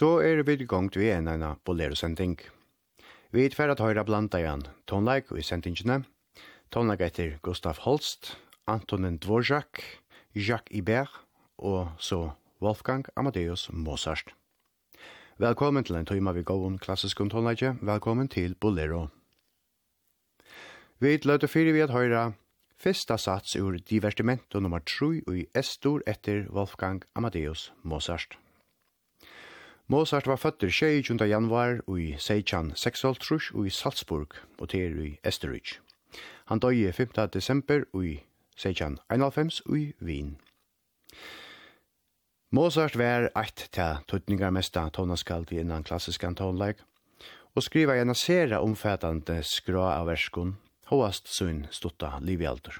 [0.00, 2.38] Så er vi i gang til en ena bolero-sending.
[3.36, 5.98] Vi er ferdig at høyre blanda igjen tonleik og i sendingene.
[6.72, 8.30] Tonleik etter Gustav Holst,
[8.64, 9.82] Antonin Dvorak,
[10.32, 11.20] Jacques Ibert
[11.58, 12.30] og så
[12.64, 14.32] Wolfgang Amadeus Mozart.
[15.36, 17.30] Velkommen til en tøyma vi gåon klassisk om.
[17.84, 19.08] Velkommen til Bolero.
[20.98, 22.32] Vi løte fyrir vi at høyra
[22.80, 28.38] Fyrsta sats ur divertimento nummer 3 i S-stor etter Wolfgang Amadeus Mozart.
[29.90, 31.26] Mozart var føtter 22.
[31.26, 35.80] januar i Seichan Sexoltrush i Salzburg, og til i Esterich.
[36.46, 37.08] Han døg 5.
[37.32, 38.20] desember i
[38.54, 40.36] 1691 i Wien.
[42.52, 46.78] Mozart var eit til tøtningarmesta tonaskald i innan klassisk tonleik,
[47.56, 50.54] og skriva gjerne sere omfattande skra av verskon,
[50.86, 52.78] hoast sunn stutta livjaldur.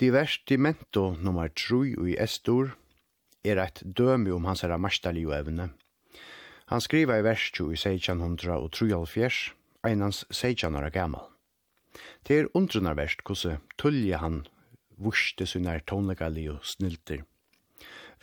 [0.00, 0.40] Divers
[1.22, 2.74] nummer 3 i Estor,
[3.46, 5.70] er eit dømi om hans herra marstallige evne.
[6.66, 9.40] Han skriva i vers 20 i 1673,
[9.86, 11.28] einans 16 år gammal.
[12.26, 14.42] Det er undrunarverst kose tullje han
[14.98, 17.22] vurste sunnar tonlegali og snilter.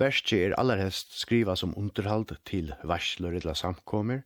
[0.02, 4.24] Verset er allerhest skriva som underhald til varsler eller samkommer,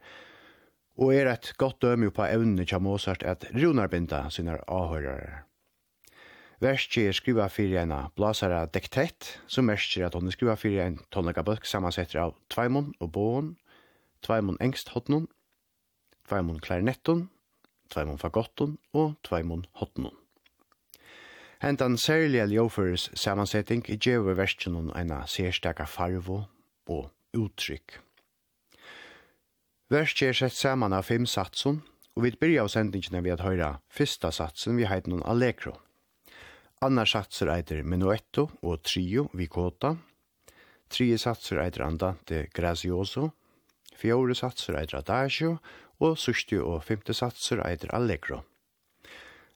[0.97, 5.44] og er eit godt døme på evne til Mozart at runarbinda sunnar avhørere.
[6.57, 10.95] Verskje er skriva fyrir en blasara dektett, som mersker at hon er skriva fyrir en
[11.13, 13.51] tonlegabøk samansetter av Tveimon og Båon,
[14.25, 15.27] Tveimon Engsthottnon,
[16.25, 17.27] Tveimon klarinetton,
[17.94, 20.18] Tveimon Fagotton og Tveimon hotnon.
[21.62, 24.33] Hentan særlige ljåføres samansetting i djeve
[24.69, 26.44] noen ena sérstaka farvo
[26.88, 28.01] og uttrykk.
[29.89, 31.83] Verskje er sett saman av fem satsun,
[32.15, 35.77] og vi byrja av sendingene vi at høyra fyrsta satsen vi heit noen Allegro.
[36.85, 39.95] Anna satser eiter menuetto og trio vicota.
[40.94, 43.31] Trie satser eiter andante grazioso.
[43.97, 45.57] Fjore satser eiter adagio.
[45.97, 48.44] Og sørste og femte satser eiter allegro.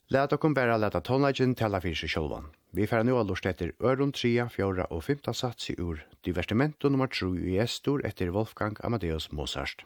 [0.10, 2.50] Læt okkum bæra læta tonleikin tala fyrir seg sjálvan.
[2.74, 7.08] Vi færa nu allorst etter Øron 3, 4 og 5 sats i ur Divertimento nummer
[7.08, 9.86] 3 i Estor etter Wolfgang Amadeus Mozart.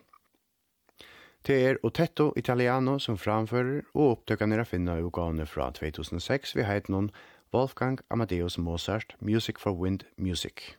[1.45, 6.65] Det er Otetto Italiano som framfører, og opptøkene er å finne ugane fra 2006 vi
[6.65, 7.11] heit noen
[7.53, 10.73] Wolfgang Amadeus Mozart Music for Wind Music.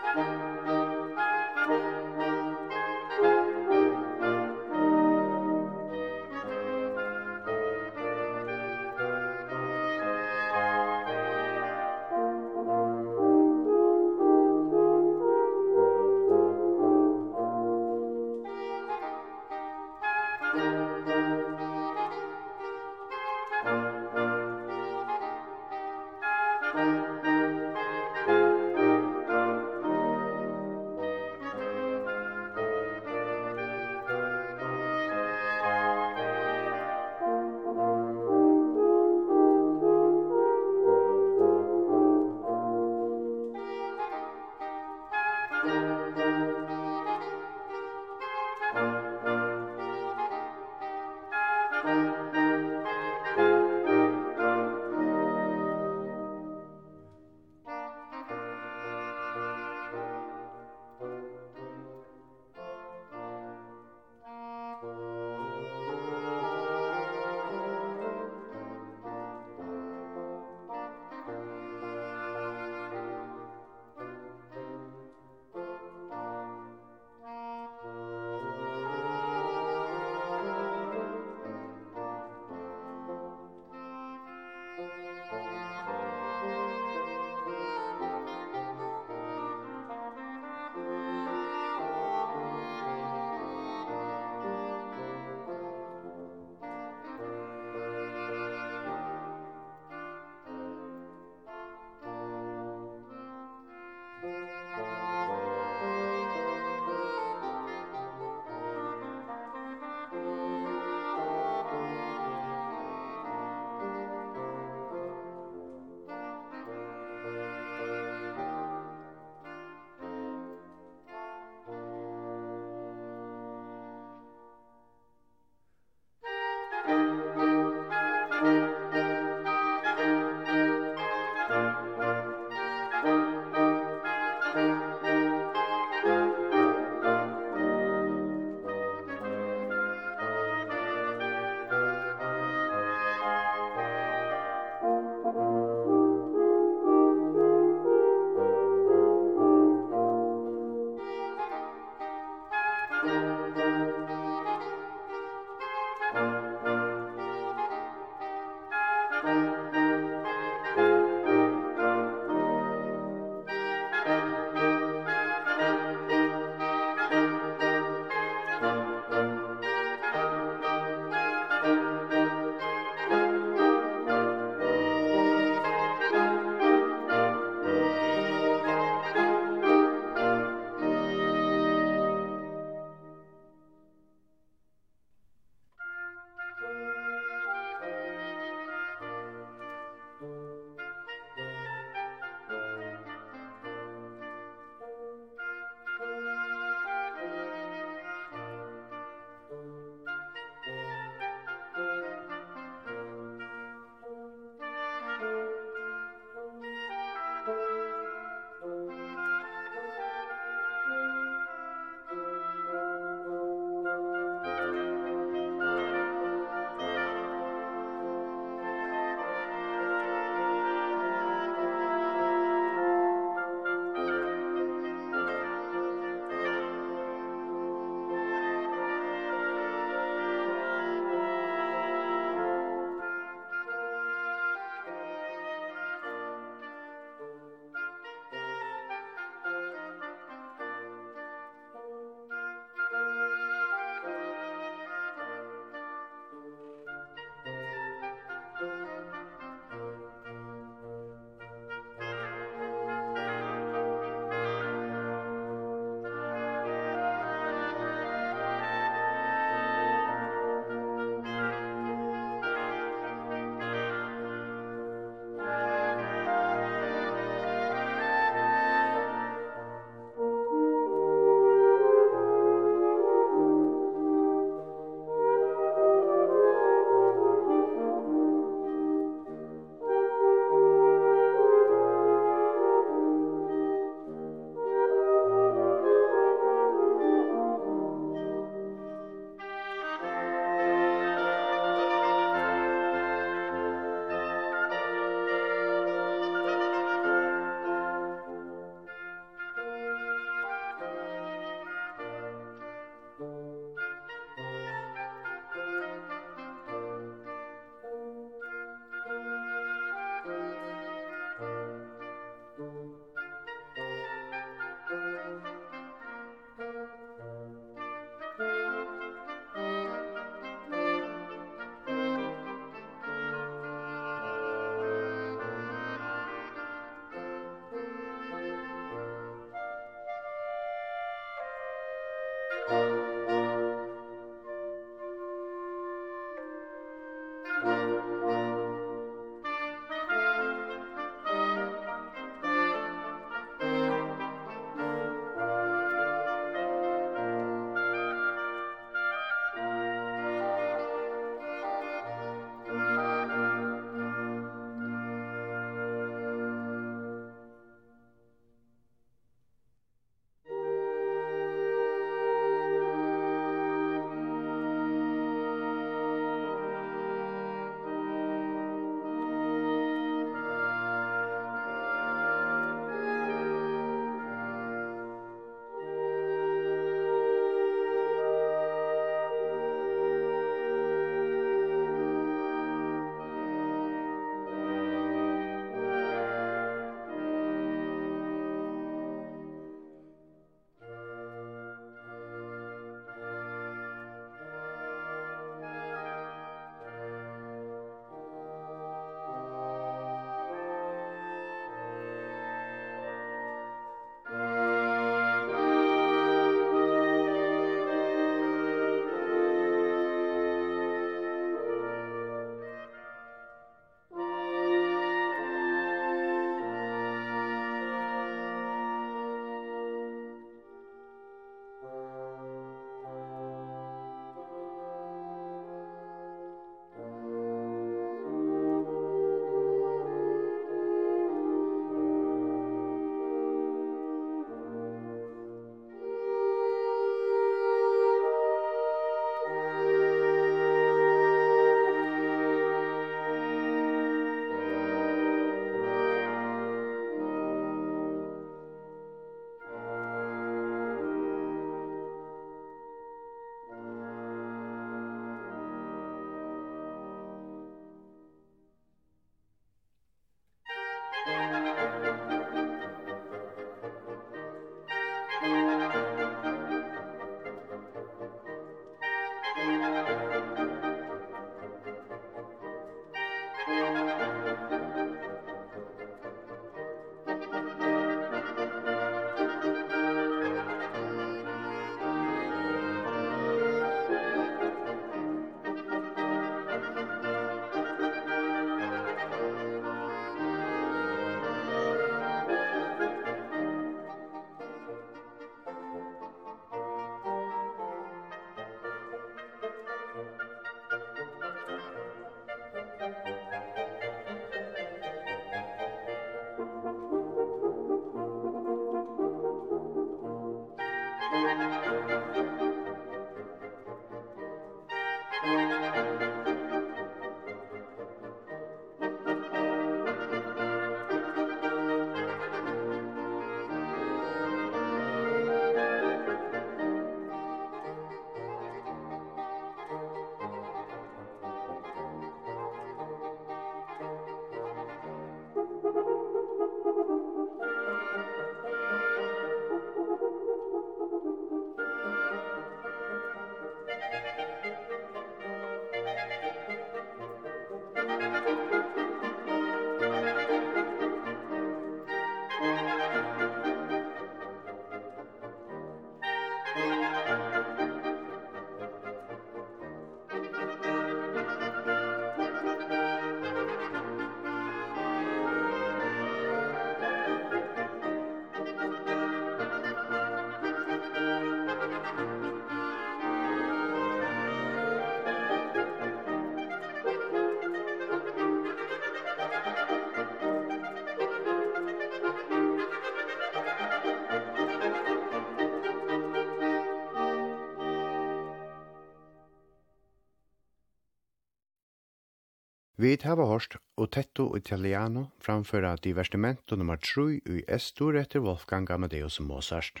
[592.98, 600.00] Vi hava hørt Otetto Italiano framføra divertimento nummer 3 i Estor etter Wolfgang Amadeus Mozart.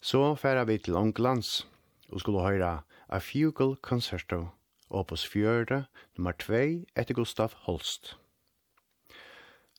[0.00, 1.66] Så færa vi til Onglands
[2.12, 4.46] og skulle høyra A Fugal Concerto,
[4.90, 5.82] opus 4,
[6.16, 6.60] nummer 2
[6.94, 8.14] etter Gustav Holst.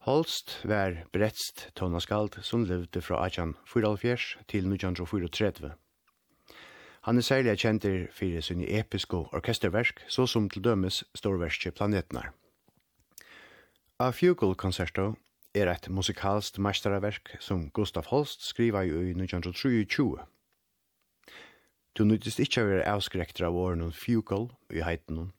[0.03, 5.71] Holst var bretst tonaskald som levde fra 1844 til 1934.
[7.01, 12.29] Han er særlig kjent for sin episke orkesterverk, så som til dømes storverske Planetnar.
[13.99, 15.15] A Fugle Concerto
[15.53, 20.21] er et musikalst mesterverk som Gustav Holst skriva i 1923.
[21.97, 25.31] Du nyttist ikkje å være avskrekter av åren og Fugle i heiten.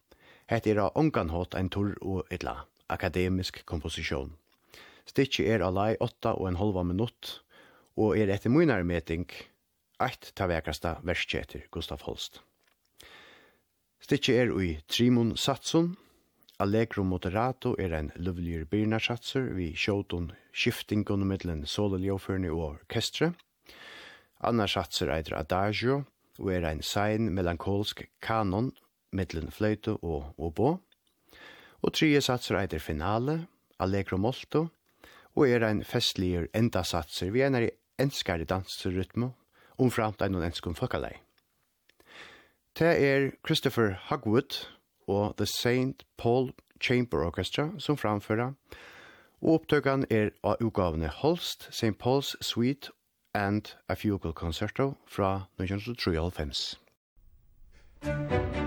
[0.50, 4.34] Hette er av ånganhått en torr og etla akademisk komposisjon.
[5.06, 7.38] Stikki er alai åtta og en halva minutt,
[7.96, 9.30] og er etter munarmeting,
[10.04, 12.40] eitt ta vekasta verskjeter Gustaf Holst.
[14.02, 15.92] Stikje er ui Trimon Satsun,
[16.62, 23.32] Allegro Moderato er ein luvligur birnarsatsur vi sjåton skiftingun mittlen sololjóførni og orkestre.
[24.38, 26.04] Anna satsur eitir Adagio
[26.38, 28.70] og er ein sein melankolsk kanon
[29.10, 30.76] mittlen fløyte og obo.
[31.82, 33.48] Og tredje satsur eitir Finale,
[33.82, 34.68] Allegro Molto
[35.34, 39.32] og er ein festligur endasatsur vi einar i enskare dansrytmo
[39.82, 41.16] omframt ein og enskum folkalei.
[42.78, 44.62] Det er Christopher Hugwood
[45.08, 46.06] og The St.
[46.16, 48.54] Paul Chamber Orchestra som framfører,
[49.42, 51.98] og opptøkene er av utgavene Holst, St.
[51.98, 52.90] Paul's Suite
[53.34, 56.78] and a Fugal Concerto fra 1993.
[58.02, 58.61] Musikk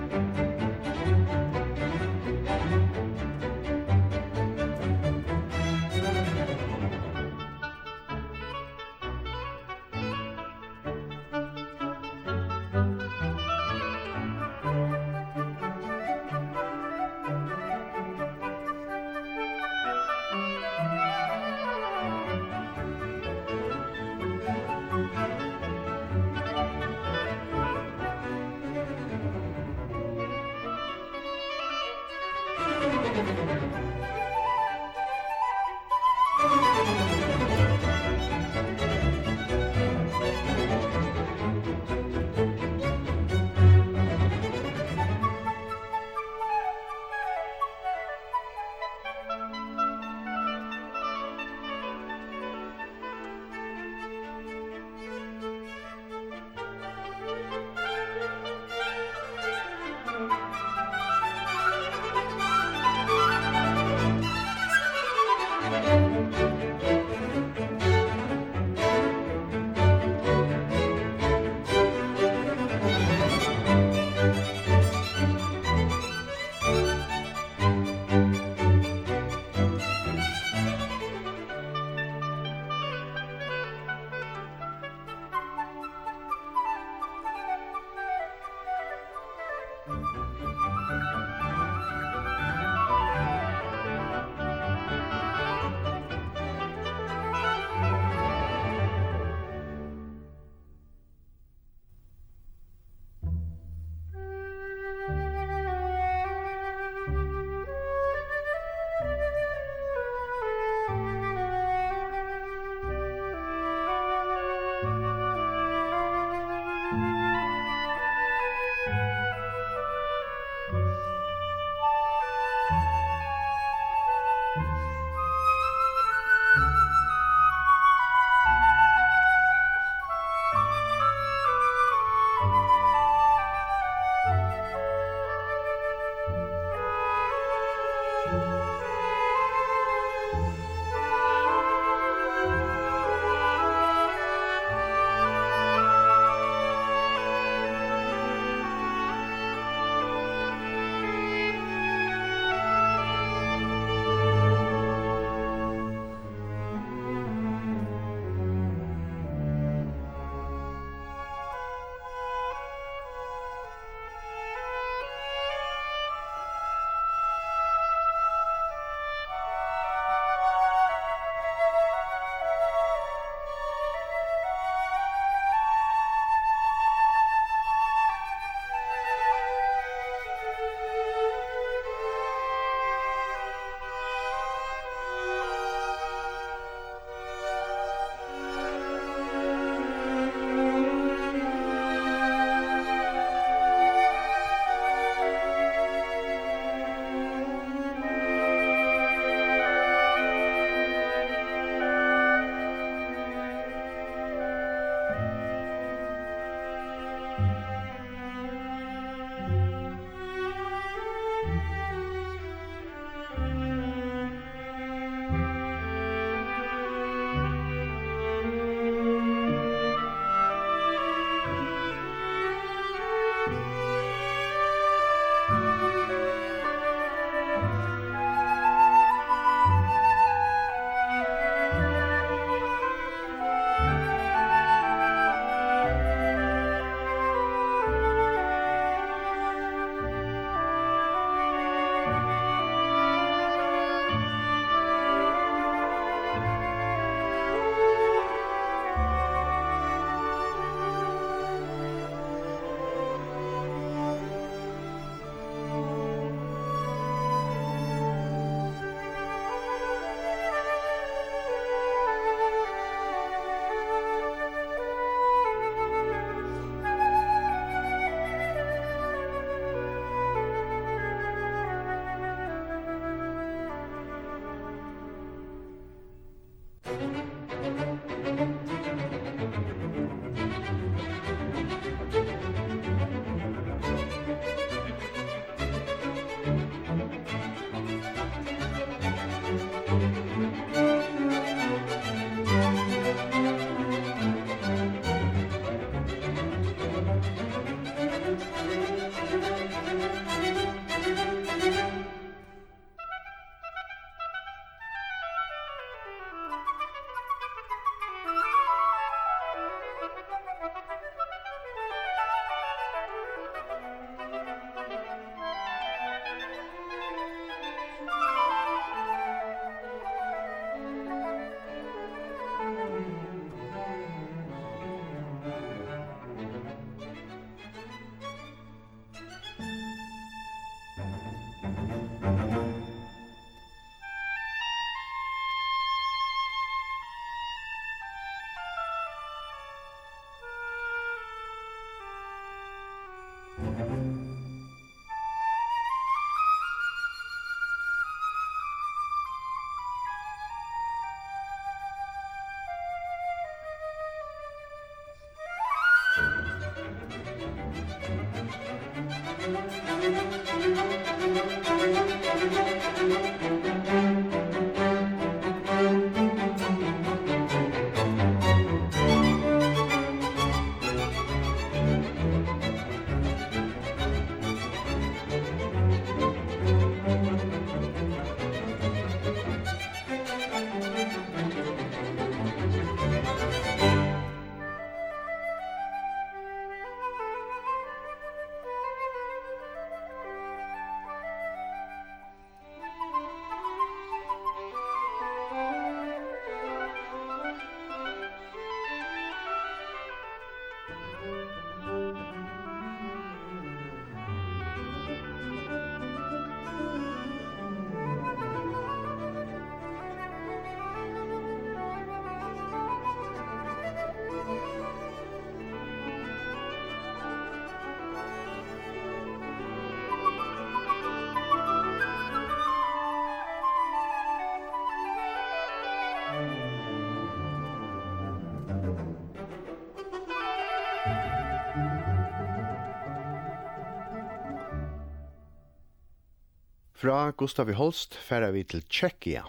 [437.06, 439.44] Fra Gustav Holst færer vi til Tjekkia.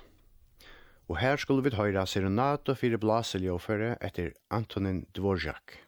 [1.09, 5.81] Og her skulle vi høyra serenato fire blaseljåføre etter Antonin Dvorak.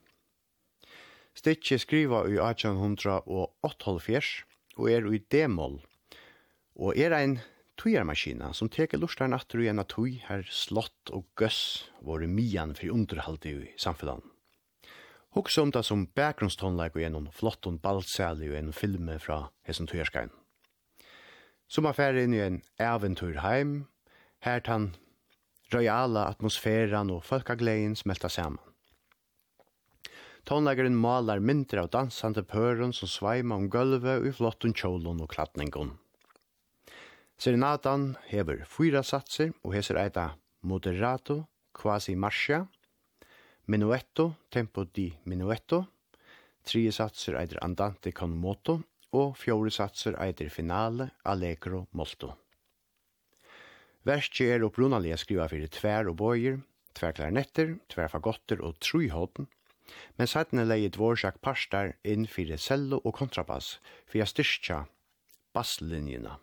[1.36, 4.30] Stitje skriva i 1878
[4.78, 5.76] og er i d-moll.
[6.80, 7.36] Og er ein
[7.76, 12.88] tujarmaskina som teker lustar atter i en tuj her slott og gøss våre mian for
[12.96, 14.24] underhalde i samfunnet.
[15.36, 20.32] Hoks om det som bakgrunnstonleik og gjennom flotton balsæli og en filme fra hessen tujarskain
[21.68, 23.74] som er ferdig inn i en eventyrheim,
[24.44, 24.94] her tann
[25.72, 28.62] royala atmosfæran og folkagleien smelta saman.
[30.48, 35.28] Tonleggeren malar mindre av dansande pøren som sveima om gulvet og i flotten kjolen og
[35.34, 35.90] klatningon.
[37.38, 40.30] Serenatan hever fyra satser og heser eita
[40.64, 41.42] moderato,
[41.76, 42.64] quasi marcia,
[43.68, 45.84] minuetto, tempo di minuetto,
[46.64, 48.80] tre satser eitir andante con moto
[49.12, 52.34] og fjore satser eitir finale Allegro Molto.
[54.08, 56.60] Verst er opprunalige skriva fyrir tvær og bøyer,
[56.94, 59.48] tver klarnetter, tver fagotter og trujhåten,
[60.16, 64.82] men sættene leie dvorsak parstar inn fyrir cello og kontrabass fyrir a styrkja
[65.56, 66.36] basslinjina.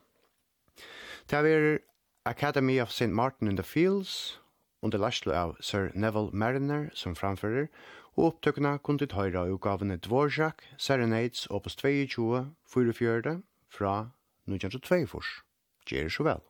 [1.30, 1.80] Det er
[2.26, 3.14] Academy of St.
[3.14, 4.40] Martin in the Fields
[4.82, 7.68] under Lashlo av Sir Neville Mariner som framfører,
[8.16, 13.38] og opptøkene kunne ditt høyre av utgavene Dvorak, Serenades, Opus 22, 44,
[13.70, 13.96] fra
[14.48, 15.24] 1922.
[15.90, 16.46] Gjør så vel.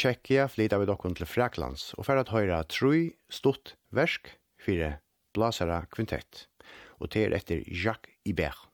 [0.04, 4.98] Tjekkia flytta vi dokkun til Fraklands og for at høyra troi Stott versk fire
[5.32, 6.42] blasara kvintett,
[7.00, 8.66] og det er etter Jacques Ibert.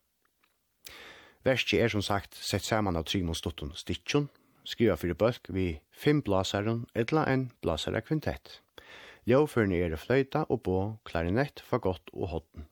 [1.46, 4.26] Verskje er som sagt sett saman av Trimon Stotton Stitchon,
[4.66, 8.58] skriva fyrir bøsk vi fem blasaren etla en blasara kvintett.
[9.30, 12.66] Ljåførne er fløyta og bå, klarinett, for godt og hodden.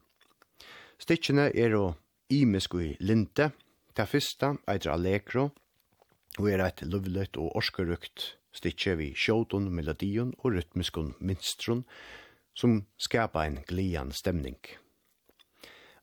[0.98, 1.94] Stitchene er å
[2.34, 3.52] imesk i linte,
[3.94, 5.46] ta fyrsta eitra allegro,
[6.42, 11.84] og er eit lovlet og orskerukt Stitje vi sjåton, melodion og rytmiskon minstron,
[12.59, 14.59] som skapa en glian stemning.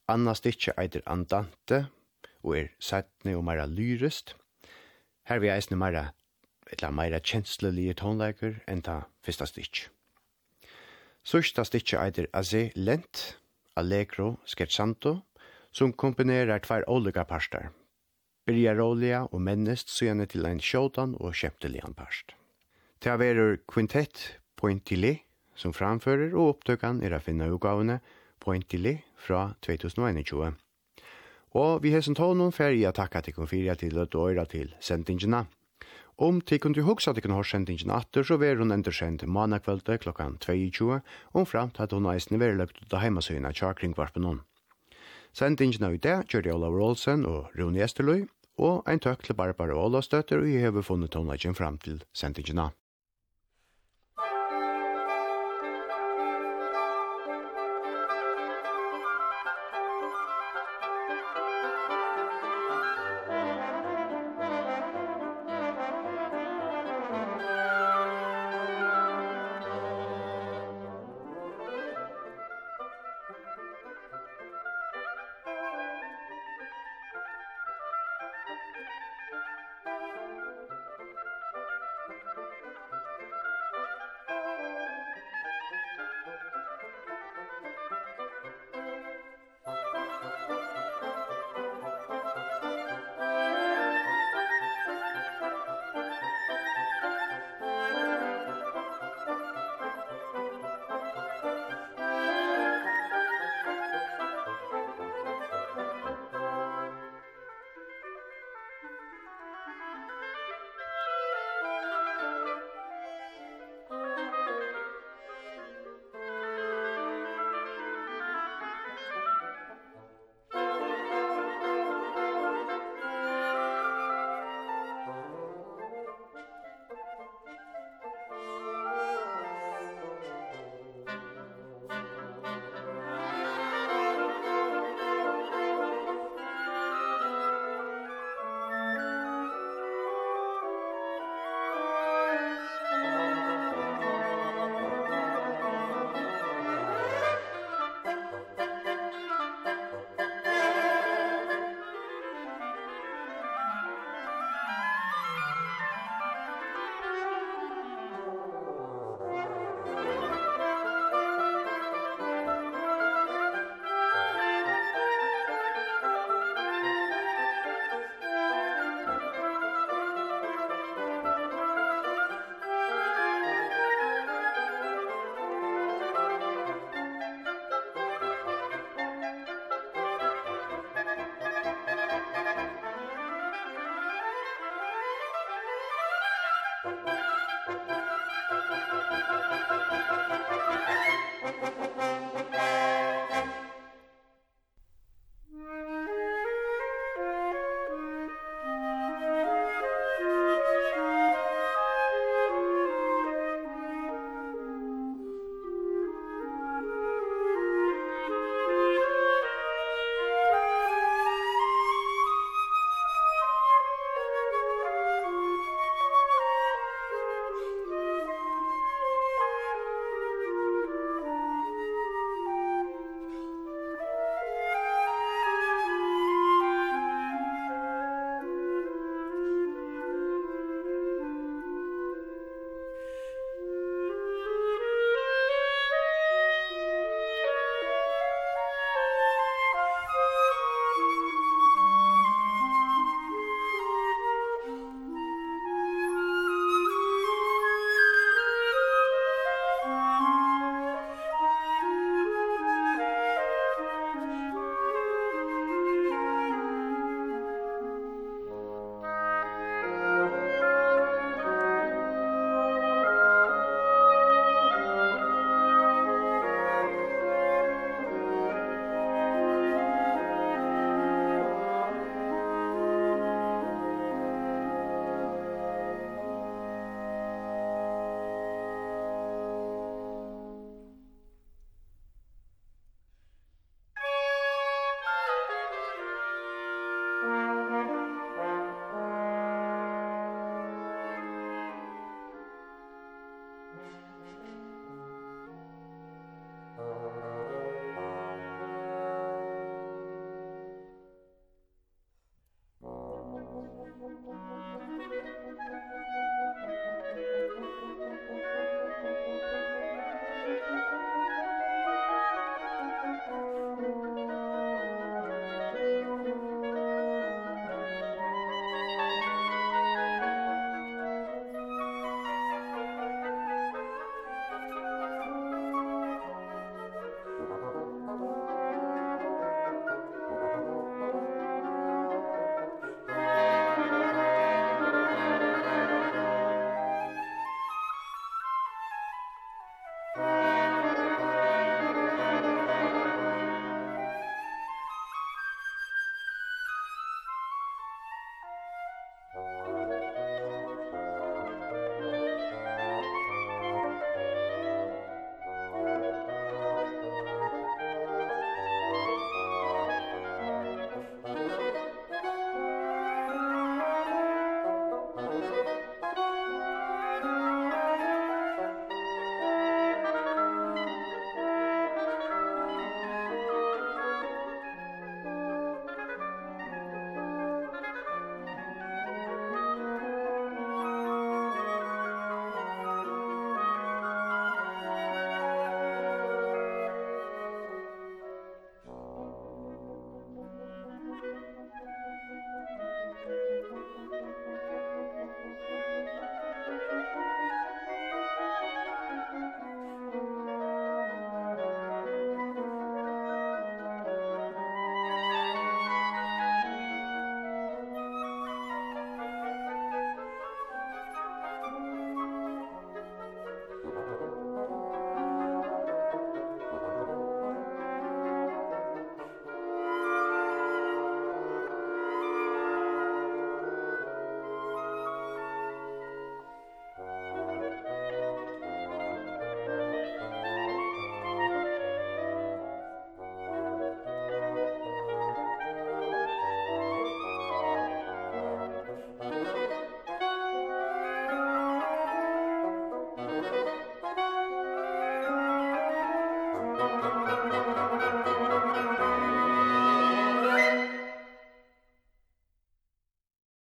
[0.08, 1.88] Anna stitje eiter andante,
[2.46, 4.36] og er sætne og meira lyrist.
[5.28, 6.06] Her vi eisne meira,
[6.72, 9.90] etla meira kjenslelige tonleiker enn ta fyrsta stitje.
[11.26, 13.26] Sørsta stitje eitir Aze Lent,
[13.76, 15.18] Allegro, Scherzanto,
[15.76, 17.74] som kombinerar tvær olika parstar,
[18.46, 22.38] Byrja Rolia og mennest syane til ein sjåtan og kjemptelian parst.
[23.06, 24.18] Ta verur kvintett
[24.58, 25.20] Pointili
[25.54, 28.00] som framfører, og opptøkan er å finne utgavene
[28.42, 30.56] Pointili fra 2021.
[31.54, 34.48] Og vi har som tånen noen ferie å takke til kun fyra til å døyra
[34.50, 35.44] til sendingene.
[36.18, 40.02] Om til kunne du huske at du har sendingen atter, så vil hun endersendt mannakveldet
[40.02, 40.98] klokkan 22,
[41.38, 44.40] og fram til at hun eisen vil løpt ut av heimasøyene tjakring kvart noen.
[45.30, 48.26] Sendingen av i det kjørte Olav Rolsen og Rune Esterløy,
[48.58, 52.72] og en tøk til Barbara Ålastøtter, og jeg har funnet tonelagen fram til sendingene.